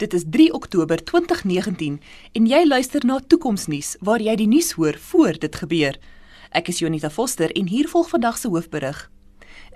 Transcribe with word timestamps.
Dit 0.00 0.14
is 0.14 0.22
3 0.30 0.52
Oktober 0.52 1.04
2019 1.04 2.00
en 2.32 2.46
jy 2.48 2.60
luister 2.64 3.04
na 3.04 3.18
Toekomsnuus 3.20 3.98
waar 4.00 4.22
jy 4.24 4.32
die 4.40 4.46
nuus 4.48 4.70
hoor 4.78 4.96
voor 5.10 5.36
dit 5.36 5.56
gebeur. 5.60 5.98
Ek 6.56 6.70
is 6.72 6.78
Jonita 6.80 7.10
Foster 7.12 7.52
en 7.52 7.68
hier 7.68 7.88
volg 7.88 8.08
vandag 8.08 8.38
se 8.40 8.48
hoofberig. 8.48 9.10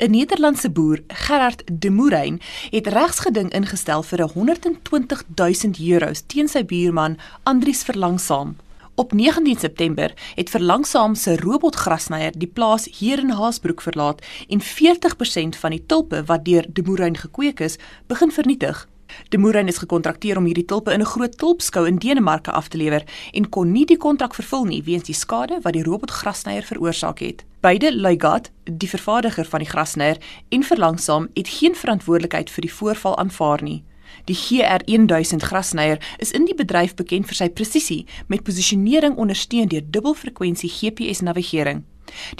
'n 0.01 0.11
Nederlandse 0.11 0.71
boer, 0.71 1.03
Gerard 1.09 1.63
De 1.69 1.91
Moerein, 1.91 2.41
het 2.71 2.87
regsgeding 2.87 3.53
ingestel 3.53 4.03
vir 4.03 4.23
120 4.33 5.25
000 5.37 5.93
euros 5.93 6.23
teen 6.27 6.49
sy 6.49 6.65
buurman 6.65 7.19
Andries 7.43 7.83
Verlangsaam. 7.83 8.57
Op 8.95 9.13
19 9.13 9.59
September 9.59 10.15
het 10.35 10.51
Verlangsaam 10.51 11.15
se 11.15 11.37
robotgrasnyer 11.37 12.33
die 12.33 12.49
plaas 12.49 12.89
hier 12.99 13.19
in 13.19 13.31
Haasbroek 13.31 13.81
verlaat 13.81 14.25
en 14.49 14.61
40% 14.61 15.61
van 15.61 15.71
die 15.71 15.85
tulpe 15.87 16.25
wat 16.25 16.45
deur 16.45 16.65
De 16.73 16.83
Moerein 16.83 17.17
gekweek 17.17 17.61
is, 17.61 17.77
begin 18.07 18.33
vernietig. 18.33 18.89
De 19.29 19.39
Moerein 19.39 19.69
is 19.69 19.79
gekontrakteer 19.79 20.37
om 20.37 20.45
hierdie 20.45 20.65
tulpe 20.65 20.93
in 20.93 21.01
'n 21.01 21.13
groot 21.15 21.39
tulpskou 21.39 21.87
in 21.87 21.97
Denemarke 21.97 22.51
af 22.51 22.69
te 22.69 22.77
lewer 22.77 23.05
en 23.33 23.49
kon 23.49 23.73
nie 23.73 23.87
die 23.87 23.97
kontrak 23.97 24.35
vervul 24.35 24.65
nie 24.65 24.83
weens 24.83 25.05
die 25.05 25.15
skade 25.15 25.59
wat 25.63 25.73
die 25.73 25.83
robotgrasnyer 25.83 26.63
veroorsaak 26.63 27.19
het. 27.19 27.45
Beide 27.61 27.93
Leigat, 27.93 28.51
die 28.65 28.89
vervaardiger 28.89 29.45
van 29.45 29.59
die 29.59 29.69
grasnyer, 29.69 30.19
en 30.49 30.63
Verlangsaam 30.63 31.29
het 31.35 31.49
geen 31.49 31.75
verantwoordelikheid 31.75 32.51
vir 32.51 32.61
die 32.61 32.73
voorval 32.73 33.19
aanvaar 33.19 33.63
nie. 33.63 33.85
Die 34.25 34.37
GR1000 34.37 35.43
grasnyer 35.43 35.99
is 36.19 36.31
in 36.31 36.45
die 36.45 36.55
bedryf 36.55 36.95
bekend 36.95 37.27
vir 37.27 37.35
sy 37.35 37.49
presisie 37.49 38.05
met 38.27 38.45
posisionering 38.47 39.17
ondersteun 39.17 39.69
deur 39.69 39.83
dubbelfrekwensie 39.91 40.71
GPS-navigering. 40.71 41.85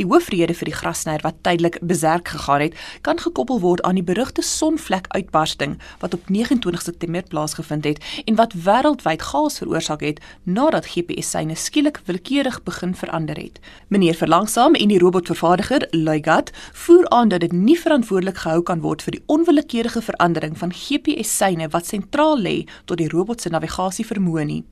Die 0.01 0.07
hoofrede 0.07 0.55
vir 0.55 0.69
die 0.71 0.75
grasnyer 0.75 1.23
wat 1.23 1.41
tydelik 1.47 1.79
beserk 1.83 2.29
gegaan 2.29 2.61
het, 2.67 2.75
kan 3.01 3.19
gekoppel 3.19 3.61
word 3.61 3.83
aan 3.83 3.99
die 3.99 4.07
berugte 4.07 4.43
sonvlek-uitbarsting 4.43 5.77
wat 6.03 6.15
op 6.15 6.29
29 6.29 6.83
September 6.83 7.23
plaasgevind 7.29 7.85
het 7.85 8.03
en 8.25 8.39
wat 8.41 8.57
wêreldwyd 8.67 9.23
chaos 9.23 9.59
veroorsaak 9.63 10.05
het 10.07 10.21
nadat 10.43 10.87
GPS-syne 10.95 11.55
skielik 11.55 12.01
willekeurig 12.05 12.63
begin 12.63 12.95
verander 12.95 13.37
het. 13.37 13.61
Meneer 13.89 14.15
Verlangsaam 14.15 14.75
en 14.75 14.89
die 14.89 14.99
robotvervaardiger 14.99 15.87
Leigat 15.91 16.53
voer 16.73 17.09
aan 17.09 17.29
dat 17.29 17.41
dit 17.41 17.53
nie 17.53 17.79
verantwoordelik 17.81 18.37
gehou 18.45 18.63
kan 18.63 18.81
word 18.81 19.03
vir 19.03 19.19
die 19.19 19.25
onwillekeurige 19.27 20.03
verandering 20.03 20.59
van 20.59 20.73
GPS-syne 20.73 21.69
wat 21.69 21.87
sentraal 21.87 22.39
lê 22.39 22.63
tot 22.85 22.99
die 22.99 23.09
robot 23.09 23.41
se 23.41 23.53
navigasie 23.53 24.07
vermoë 24.07 24.45
nie. 24.45 24.63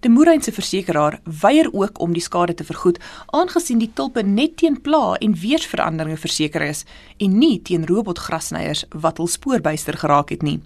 De 0.00 0.08
Moerein 0.08 0.42
se 0.42 0.52
versekeraar 0.52 1.20
weier 1.40 1.68
ook 1.72 2.00
om 2.00 2.12
die 2.12 2.22
skade 2.22 2.54
te 2.54 2.64
vergoed 2.64 2.98
aangesien 3.26 3.78
die 3.78 3.90
tulpe 3.94 4.22
net 4.22 4.56
teen 4.56 4.80
pla 4.80 5.14
en 5.20 5.34
weersveranderinge 5.40 6.16
verseker 6.16 6.62
is 6.66 6.84
en 7.18 7.38
nie 7.38 7.62
teen 7.62 7.86
robotgrasnyers 7.86 8.84
wat 8.90 9.18
hul 9.22 9.30
spoorbuister 9.30 9.98
geraak 9.98 10.30
het 10.34 10.42
nie. 10.42 10.60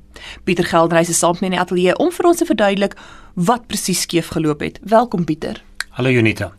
Pieter 0.44 0.64
Geldreis 0.64 1.08
is 1.08 1.18
saam 1.18 1.36
met 1.38 1.40
my 1.40 1.50
in 1.50 1.56
die 1.56 1.62
ateljee 1.62 1.98
om 1.98 2.10
vir 2.12 2.26
ons 2.26 2.42
te 2.42 2.48
verduidelik 2.48 2.96
wat 3.34 3.66
presies 3.66 4.02
skeef 4.06 4.32
geloop 4.34 4.60
het. 4.60 4.80
Welkom 4.82 5.24
Pieter. 5.24 5.62
Hallo 5.96 6.10
Junita. 6.10 6.52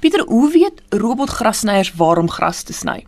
Pieter, 0.00 0.24
hoe 0.26 0.50
weet 0.52 0.82
robotgrasnyers 0.88 1.94
waarom 1.96 2.30
gras 2.30 2.62
te 2.62 2.72
sny? 2.72 3.04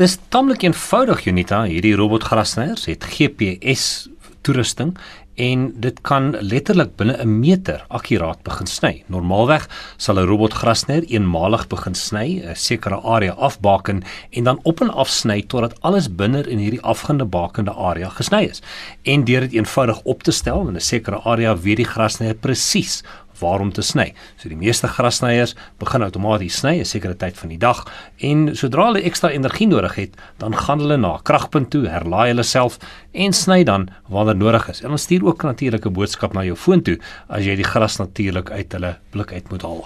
Dis 0.00 0.16
tamelik 0.28 0.64
eenvoudig 0.66 1.20
Junita, 1.26 1.62
hierdie 1.70 1.94
robotgrasnyers 1.94 2.88
het 2.90 3.04
GPS 3.04 4.08
toerusting 4.42 4.94
en 5.34 5.72
dit 5.80 6.00
kan 6.06 6.30
letterlik 6.40 6.96
binne 6.96 7.16
'n 7.18 7.40
meter 7.40 7.84
akkuraat 7.88 8.42
begin 8.42 8.66
sny. 8.66 9.02
Normaalweg 9.06 9.68
sal 9.96 10.18
'n 10.18 10.26
robotgrasnyer 10.26 11.04
eenmalig 11.04 11.66
begin 11.68 11.94
sny, 11.94 12.42
'n 12.44 12.56
sekere 12.56 13.00
area 13.02 13.32
afbaken 13.32 14.02
en 14.30 14.44
dan 14.44 14.60
op 14.62 14.80
en 14.80 14.90
af 14.90 15.08
sny 15.08 15.42
totdat 15.42 15.80
alles 15.80 16.14
binne 16.14 16.42
in 16.48 16.58
hierdie 16.58 16.82
afgende 16.82 17.24
bakende 17.24 17.72
area 17.72 18.08
gesny 18.08 18.44
is. 18.44 18.62
En 19.02 19.24
deur 19.24 19.40
dit 19.40 19.52
eenvoudig 19.52 20.02
op 20.02 20.22
te 20.22 20.30
stel 20.30 20.68
in 20.68 20.74
'n 20.74 20.80
sekere 20.80 21.20
area 21.24 21.56
weet 21.56 21.76
die 21.76 21.86
grasnyer 21.86 22.34
presies 22.34 23.02
waar 23.38 23.60
om 23.60 23.72
te 23.72 23.82
sny. 23.82 24.14
So 24.36 24.48
die 24.48 24.58
meeste 24.58 24.88
grassnyers 24.88 25.54
begin 25.78 26.02
outomaties 26.02 26.58
sny 26.62 26.80
'n 26.80 26.84
sekere 26.84 27.16
tyd 27.16 27.36
van 27.36 27.48
die 27.48 27.58
dag 27.58 27.84
en 28.18 28.56
sodra 28.56 28.86
hulle 28.86 29.02
ekstra 29.02 29.30
energie 29.30 29.66
nodig 29.66 29.94
het, 29.94 30.16
dan 30.38 30.56
gaan 30.56 30.80
hulle 30.80 30.96
na 30.96 31.14
'n 31.16 31.22
kragpunt 31.22 31.70
toe, 31.70 31.88
herlaai 31.88 32.28
hulle 32.28 32.42
self 32.42 32.78
en 33.12 33.32
sny 33.32 33.64
dan 33.64 33.88
wanneer 34.08 34.36
nodig 34.36 34.68
is. 34.68 34.82
En 34.82 34.90
ons 34.90 35.02
stuur 35.02 35.24
ook 35.24 35.42
natuurlike 35.42 35.90
boodskap 35.90 36.32
na 36.32 36.44
jou 36.44 36.56
foon 36.56 36.82
toe 36.82 36.98
as 37.28 37.44
jy 37.44 37.56
die 37.56 37.64
gras 37.64 37.96
natuurlik 37.96 38.50
uit 38.50 38.72
hulle 38.72 38.98
blik 39.10 39.32
uit 39.32 39.50
moet 39.50 39.62
haal. 39.62 39.84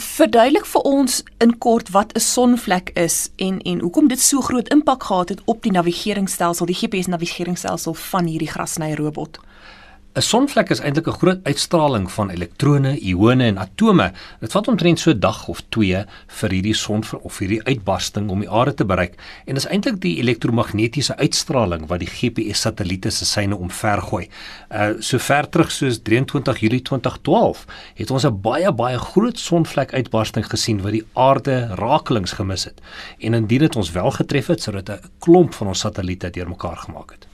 Verduidelik 0.00 0.64
vir 0.66 0.82
ons 0.88 1.22
in 1.44 1.58
kort 1.58 1.90
wat 1.92 2.12
'n 2.16 2.20
sonvlek 2.20 2.90
is 2.94 3.30
en 3.36 3.60
en 3.60 3.80
hoekom 3.80 4.08
dit 4.08 4.20
so 4.20 4.40
groot 4.40 4.68
impak 4.68 5.02
gehad 5.02 5.28
het 5.28 5.40
op 5.44 5.62
die 5.62 5.72
navigeringsstelsel, 5.72 6.66
die 6.66 6.74
GPS 6.74 7.06
navigeringsstelsel 7.06 7.94
van 7.94 8.24
hierdie 8.24 8.48
grasny 8.48 8.94
robot. 8.94 9.38
'n 10.12 10.20
Sonvlek 10.20 10.68
is 10.70 10.80
eintlik 10.84 11.06
'n 11.08 11.18
groot 11.20 11.40
uitstraling 11.42 12.10
van 12.12 12.30
elektrone, 12.30 12.98
ione 13.00 13.44
en 13.44 13.58
atome. 13.58 14.12
Dit 14.40 14.52
vat 14.52 14.68
omtrent 14.68 14.98
so 15.00 15.10
'n 15.10 15.20
dag 15.20 15.48
of 15.48 15.62
2 15.68 16.04
vir 16.26 16.50
hierdie 16.50 16.74
son 16.74 17.02
of 17.22 17.38
hierdie 17.38 17.62
uitbarsting 17.64 18.28
om 18.28 18.40
die 18.40 18.50
aarde 18.50 18.74
te 18.74 18.84
bereik 18.84 19.14
en 19.46 19.54
dit 19.54 19.64
is 19.64 19.70
eintlik 19.70 20.00
die 20.00 20.18
elektromagnetiese 20.18 21.16
uitstraling 21.16 21.86
wat 21.86 21.98
die 21.98 22.08
GPS-satelliete 22.08 23.10
se 23.10 23.24
syne 23.24 23.56
omvergooi. 23.56 24.28
Uh 24.70 25.00
so 25.00 25.18
ver 25.18 25.48
terug 25.48 25.70
soos 25.70 26.02
23 26.02 26.58
Julie 26.58 26.82
2012 26.82 27.66
het 27.94 28.10
ons 28.10 28.26
'n 28.26 28.40
baie 28.40 28.72
baie 28.72 28.98
groot 28.98 29.38
sonvlek 29.38 29.94
uitbarsting 29.94 30.44
gesien 30.46 30.82
wat 30.82 30.92
die 30.92 31.06
aarde 31.12 31.66
rakelings 31.74 32.32
gemis 32.32 32.64
het. 32.64 32.80
En 33.18 33.34
indien 33.34 33.58
dit 33.58 33.76
ons 33.76 33.90
wel 33.90 34.10
getref 34.10 34.46
het, 34.46 34.62
sou 34.62 34.76
dit 34.76 34.90
'n 34.90 35.00
klomp 35.18 35.54
van 35.54 35.66
ons 35.66 35.78
satelliete 35.78 36.30
deurmekaar 36.30 36.76
gemaak 36.76 37.10
het. 37.10 37.31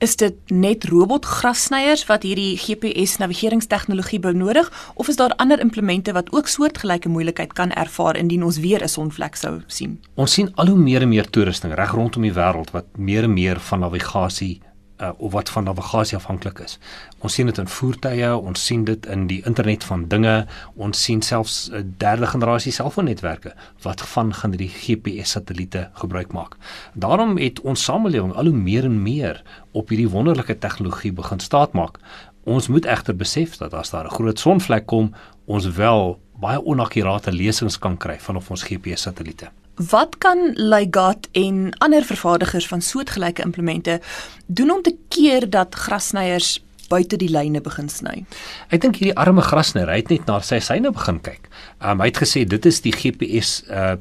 Is 0.00 0.14
dit 0.16 0.36
net 0.48 0.86
robotgrassnyers 0.88 2.06
wat 2.08 2.22
hierdie 2.24 2.54
GPS 2.56 3.18
navigeringstegnologie 3.20 4.20
benodig 4.24 4.70
of 4.94 5.10
is 5.12 5.18
daar 5.20 5.34
ander 5.36 5.60
implemente 5.60 6.14
wat 6.16 6.32
ook 6.32 6.48
soortgelyke 6.48 7.08
moeilikheid 7.12 7.52
kan 7.52 7.74
ervaar 7.76 8.16
indien 8.16 8.44
ons 8.44 8.58
weer 8.64 8.80
'n 8.82 8.88
sonvlek 8.88 9.36
sou 9.36 9.60
sien? 9.66 10.00
Ons 10.14 10.32
sien 10.32 10.54
al 10.54 10.66
hoe 10.66 10.78
meer 10.78 11.02
en 11.02 11.08
meer 11.08 11.30
toerusting 11.30 11.74
reg 11.74 11.92
rondom 11.92 12.22
die 12.22 12.32
wêreld 12.32 12.70
wat 12.70 12.86
meer 12.96 13.22
en 13.22 13.32
meer 13.32 13.60
van 13.60 13.80
navigasie 13.80 14.60
uh, 15.00 15.10
of 15.18 15.32
wat 15.32 15.50
van 15.50 15.64
navigasie 15.64 16.16
afhanklik 16.16 16.58
is. 16.58 16.78
Ons 17.18 17.34
sien 17.34 17.46
dit 17.46 17.58
in 17.58 17.68
voertuie, 17.68 18.30
ons 18.36 18.64
sien 18.66 18.84
dit 18.84 19.06
in 19.06 19.26
die 19.30 19.40
internet 19.48 19.84
van 19.84 20.06
dinge, 20.08 20.46
ons 20.76 21.02
sien 21.04 21.22
selfs 21.22 21.68
uh, 21.72 21.82
derde 22.02 22.26
generasie 22.26 22.72
selfoonnetwerke 22.72 23.54
wat 23.84 24.04
van 24.14 24.34
gaan 24.34 24.56
hierdie 24.56 24.72
GPS 24.72 25.36
satelliete 25.36 25.88
gebruik 26.00 26.32
maak. 26.36 26.56
Daarom 26.94 27.36
het 27.40 27.60
ons 27.60 27.84
samelewing 27.84 28.34
al 28.34 28.50
hoe 28.50 28.56
meer 28.56 28.84
en 28.84 29.02
meer 29.02 29.42
op 29.72 29.88
hierdie 29.88 30.10
wonderlike 30.10 30.58
tegnologie 30.58 31.12
begin 31.12 31.40
staatmaak. 31.40 32.00
Ons 32.48 32.68
moet 32.72 32.86
egter 32.88 33.16
besef 33.16 33.58
dat 33.60 33.74
as 33.74 33.90
daar 33.90 34.06
'n 34.06 34.16
groot 34.16 34.38
sonvlek 34.38 34.86
kom, 34.86 35.14
ons 35.46 35.66
wel 35.66 36.18
baie 36.40 36.60
onakkurate 36.64 37.32
lesings 37.32 37.78
kan 37.78 37.96
kry 37.96 38.18
van 38.18 38.36
of 38.36 38.50
ons 38.50 38.62
GPS 38.62 39.02
satelliete. 39.02 39.50
Wat 39.88 40.18
kan 40.18 40.52
Leigat 40.54 41.28
en 41.32 41.70
ander 41.78 42.04
vervaardigers 42.04 42.66
van 42.68 42.82
soortgelyke 42.82 43.42
implemente 43.42 44.00
doen 44.46 44.70
om 44.70 44.82
te 44.82 44.96
keer 45.08 45.50
dat 45.50 45.74
grasnyers 45.74 46.58
buite 46.88 47.16
die 47.16 47.30
lyne 47.30 47.62
begin 47.64 47.88
sny? 47.88 48.26
Ek 48.68 48.82
dink 48.84 48.98
hierdie 49.00 49.16
arme 49.16 49.40
grasnyer 49.40 49.88
het 49.88 50.12
net 50.12 50.28
na 50.28 50.36
sy 50.44 50.58
syne 50.60 50.92
begin 50.92 51.22
kyk. 51.24 51.48
Um, 51.80 52.02
hy 52.04 52.10
het 52.10 52.20
gesê 52.20 52.44
dit 52.44 52.68
is 52.68 52.82
die 52.84 52.92
GPS 52.92 53.62
uh 53.70 53.96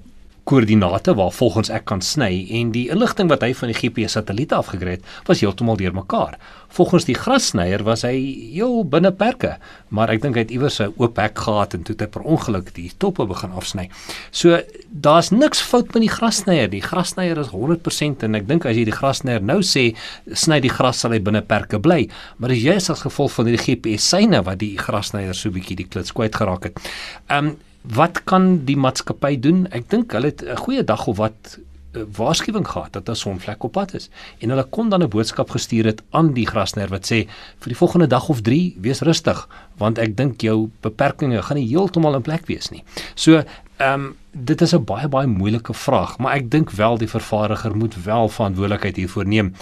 koördinate 0.50 1.14
waar 1.14 1.32
volgens 1.36 1.70
ek 1.70 1.86
kan 1.92 2.02
sny 2.02 2.32
en 2.58 2.72
die 2.74 2.88
inligting 2.90 3.30
wat 3.30 3.44
hy 3.46 3.52
van 3.58 3.70
die 3.70 3.78
GPS 3.78 4.18
satelliete 4.18 4.58
afgekry 4.58 4.98
het 4.98 5.06
was 5.28 5.44
heeltemal 5.44 5.78
deurmekaar. 5.78 6.40
Volgens 6.74 7.06
die 7.06 7.18
grassnyer 7.18 7.82
was 7.86 8.04
hy 8.06 8.16
heel 8.54 8.84
binne 8.86 9.12
perke, 9.14 9.56
maar 9.94 10.10
ek 10.14 10.24
dink 10.24 10.38
hy 10.38 10.44
het 10.46 10.54
iewers 10.54 10.80
'n 10.82 10.94
oop 10.98 11.18
hek 11.18 11.38
gehad 11.38 11.74
en 11.74 11.84
toe 11.84 11.94
het 11.94 12.02
hy 12.02 12.08
per 12.08 12.26
ongeluk 12.26 12.74
die 12.74 12.92
toppe 12.98 13.26
begin 13.26 13.52
afsny. 13.52 13.90
So 14.32 14.62
daar's 14.90 15.32
niks 15.32 15.62
fout 15.62 15.94
met 15.94 16.02
die 16.02 16.14
grassnyer. 16.14 16.70
Die 16.70 16.82
grassnyer 16.82 17.38
is 17.38 17.50
100% 17.54 18.24
en 18.24 18.36
ek 18.36 18.48
dink 18.48 18.66
as 18.66 18.76
jy 18.76 18.86
die 18.86 19.00
grassnyer 19.00 19.42
nou 19.42 19.62
sê 19.62 19.96
sny 20.34 20.60
die 20.60 20.70
gras 20.70 21.00
sal 21.00 21.12
hy 21.12 21.20
binne 21.20 21.42
perke 21.42 21.80
bly, 21.80 22.10
maar 22.38 22.50
dis 22.50 22.64
juist 22.64 22.90
as 22.90 23.02
gevolg 23.02 23.32
van 23.32 23.46
hierdie 23.46 23.66
GPS 23.66 24.10
syne 24.10 24.44
wat 24.44 24.60
die 24.60 24.78
grassnyer 24.78 25.34
so 25.34 25.50
bietjie 25.50 25.76
die 25.76 25.88
klits 25.88 26.12
kwyt 26.12 26.36
geraak 26.36 26.64
het. 26.64 26.80
Um, 27.30 27.58
wat 27.82 28.24
kan 28.24 28.66
die 28.66 28.78
maatskappy 28.78 29.40
doen? 29.40 29.66
Ek 29.72 29.90
dink 29.90 30.12
hulle 30.12 30.32
het 30.32 30.44
'n 30.44 30.56
goeie 30.56 30.84
dag 30.84 31.08
of 31.08 31.18
wat 31.18 31.60
eh, 31.94 32.02
waarskuwing 32.16 32.68
gehad 32.68 32.94
dat 32.94 33.10
'n 33.10 33.16
sonvlek 33.16 33.64
op 33.64 33.72
pad 33.72 33.94
is 33.94 34.10
en 34.40 34.50
hulle 34.50 34.64
kon 34.64 34.90
dan 34.90 35.04
'n 35.04 35.10
boodskap 35.10 35.50
gestuur 35.50 35.86
het 35.86 36.02
aan 36.12 36.34
die 36.34 36.46
grasnyer 36.46 36.90
wat 36.90 37.06
sê 37.06 37.28
vir 37.60 37.70
die 37.74 37.76
volgende 37.76 38.08
dag 38.08 38.30
of 38.30 38.42
3 38.42 38.76
wees 38.80 39.02
rustig 39.02 39.48
want 39.78 39.98
ek 39.98 40.18
dink 40.18 40.42
jou 40.42 40.70
beperkings 40.82 41.46
gaan 41.46 41.58
nie 41.58 41.68
heeltemal 41.68 42.16
in 42.16 42.22
plek 42.22 42.46
wees 42.46 42.70
nie. 42.70 42.84
So 43.16 43.44
ehm 43.78 43.94
um, 43.94 44.16
dit 44.32 44.62
is 44.62 44.74
'n 44.74 44.84
baie 44.84 45.08
baie 45.08 45.28
moeilike 45.28 45.74
vraag, 45.74 46.18
maar 46.18 46.36
ek 46.36 46.52
dink 46.52 46.72
wel 46.72 46.98
die 46.98 47.10
vervaardiger 47.10 47.76
moet 47.76 48.04
wel 48.04 48.30
verantwoordelikheid 48.30 48.96
hiervoor 48.96 49.26
neem. 49.26 49.54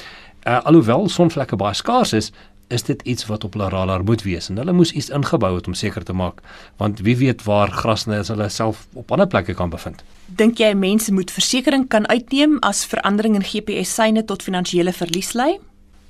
Uh, 0.47 0.63
alhoewel 0.63 1.09
sonvlekke 1.09 1.55
baie 1.55 1.73
skaars 1.73 2.13
is, 2.13 2.31
is 2.67 2.83
dit 2.83 3.01
iets 3.01 3.25
wat 3.25 3.43
op 3.43 3.53
hulle 3.53 3.69
radar 3.69 4.03
moet 4.03 4.23
wees 4.27 4.49
en 4.49 4.57
hulle 4.57 4.75
moes 4.75 4.91
iets 4.91 5.09
ingebou 5.09 5.53
het 5.55 5.67
om 5.67 5.75
seker 5.77 6.03
te 6.03 6.13
maak 6.13 6.41
want 6.81 6.99
wie 6.99 7.15
weet 7.17 7.43
waar 7.47 7.71
grasnyers 7.71 8.31
hulle 8.33 8.49
self 8.49 8.87
op 8.93 9.11
ander 9.11 9.27
plekke 9.27 9.53
kan 9.53 9.69
bevind. 9.69 10.03
Dink 10.25 10.59
jy 10.59 10.73
mense 10.75 11.13
moet 11.13 11.31
versekerings 11.31 11.87
kan 11.87 12.07
uitneem 12.07 12.57
as 12.67 12.85
verandering 12.85 13.35
in 13.39 13.47
GPS 13.47 13.95
syne 13.95 14.25
tot 14.25 14.43
finansiële 14.43 14.93
verlies 14.93 15.33
lei? 15.33 15.57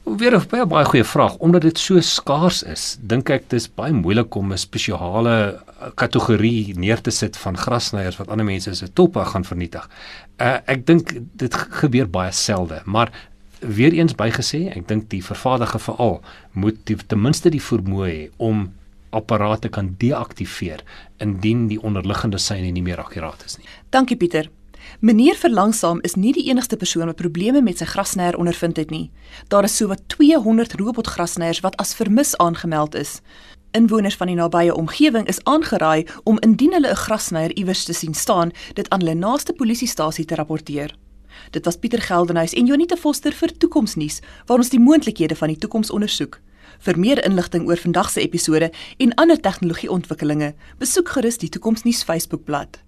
Weer 0.07 0.35
'n 0.37 0.47
baie 0.49 0.65
baie 0.65 0.85
goeie 0.85 1.03
vraag 1.03 1.35
omdat 1.37 1.61
dit 1.61 1.77
so 1.77 1.99
skaars 1.99 2.63
is. 2.63 2.97
Dink 3.01 3.29
ek 3.29 3.49
dis 3.49 3.67
baie 3.67 3.93
moeilik 3.93 4.35
om 4.35 4.53
'n 4.53 4.57
spesiale 4.57 5.59
kategorie 5.95 6.73
neer 6.77 7.01
te 7.01 7.11
sit 7.11 7.37
van 7.37 7.57
grasnyers 7.57 8.17
wat 8.17 8.29
ander 8.29 8.45
mense 8.45 8.73
se 8.75 8.93
toppe 8.93 9.25
gaan 9.25 9.43
vernietig. 9.43 9.89
Uh, 10.39 10.57
ek 10.65 10.85
dink 10.85 11.13
dit 11.33 11.53
gebeur 11.53 12.07
baie 12.09 12.31
selde, 12.31 12.81
maar 12.85 13.11
weer 13.59 13.93
eens 13.93 14.15
bygesê, 14.15 14.67
ek 14.75 14.87
dink 14.87 15.09
die 15.09 15.23
vervaardiger 15.23 15.79
veral 15.79 16.19
moet 16.53 16.77
die, 16.85 16.95
ten 16.95 17.21
minste 17.21 17.49
die 17.49 17.63
vermoë 17.63 18.09
hê 18.09 18.29
om 18.37 18.67
apparate 19.15 19.69
kan 19.69 19.95
deaktiveer 19.99 20.83
indien 21.23 21.67
die 21.71 21.79
onderliggende 21.81 22.37
seine 22.37 22.71
nie 22.71 22.83
meer 22.83 22.99
akkuraat 23.01 23.45
is 23.45 23.57
nie. 23.57 23.67
Dankie 23.89 24.17
Pieter. 24.17 24.49
Meneer 24.99 25.35
Verlangsaam 25.35 25.99
is 26.07 26.15
nie 26.15 26.31
die 26.33 26.47
enigste 26.49 26.77
persoon 26.77 27.09
wat 27.11 27.19
probleme 27.19 27.61
met 27.61 27.81
sy 27.81 27.85
grasnyer 27.85 28.37
ondervind 28.39 28.79
het 28.79 28.91
nie. 28.93 29.09
Daar 29.51 29.67
is 29.67 29.75
sowat 29.77 30.01
200 30.13 30.77
robotgrasnyers 30.79 31.61
wat 31.65 31.75
as 31.81 31.95
vermis 31.97 32.35
aangemeld 32.37 32.95
is. 32.95 33.19
Inwoners 33.77 34.15
van 34.15 34.31
die 34.31 34.37
nabye 34.39 34.75
omgewing 34.75 35.27
is 35.27 35.41
aangeraai 35.43 36.07
om 36.23 36.39
indien 36.39 36.73
hulle 36.73 36.91
'n 36.91 37.03
grasnyer 37.05 37.51
iewers 37.57 37.83
te 37.83 37.93
sien 37.93 38.13
staan, 38.13 38.51
dit 38.73 38.89
aan 38.89 38.99
hulle 38.99 39.13
naaste 39.13 39.53
polisiestasie 39.53 40.25
te 40.25 40.35
rapporteer. 40.35 40.95
Dit 41.51 41.65
was 41.65 41.77
Pieter 41.77 42.01
Geldenhuys 42.01 42.53
en 42.53 42.65
Jonita 42.65 42.95
Foster 42.95 43.33
vir 43.33 43.53
Toekomsnuus, 43.57 44.21
waar 44.45 44.63
ons 44.63 44.73
die 44.73 44.79
moontlikhede 44.79 45.35
van 45.35 45.53
die 45.53 45.57
toekoms 45.57 45.91
ondersoek. 45.91 46.39
Vir 46.79 46.99
meer 46.99 47.23
inligting 47.25 47.67
oor 47.67 47.77
vandag 47.77 48.09
se 48.09 48.21
episode 48.21 48.71
en 48.97 49.15
ander 49.15 49.39
tegnologieontwikkelinge, 49.39 50.53
besoek 50.77 51.09
gerus 51.09 51.37
die 51.37 51.49
Toekomsnuus 51.49 52.03
Facebookblad. 52.03 52.86